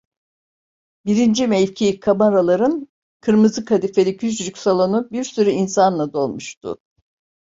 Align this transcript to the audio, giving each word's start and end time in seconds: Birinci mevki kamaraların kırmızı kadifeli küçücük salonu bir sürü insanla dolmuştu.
Birinci 1.05 1.47
mevki 1.47 1.99
kamaraların 1.99 2.87
kırmızı 3.21 3.65
kadifeli 3.65 4.17
küçücük 4.17 4.57
salonu 4.57 5.09
bir 5.11 5.23
sürü 5.23 5.49
insanla 5.49 6.13
dolmuştu. 6.13 6.77